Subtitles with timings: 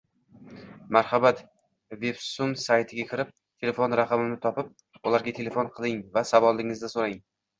[0.95, 1.41] Marhamat,
[2.05, 3.29] Websum saytiga kirib,
[3.65, 4.71] telefon raqamini topib,
[5.11, 7.17] ularga telefon qiling va savolingizni so’rang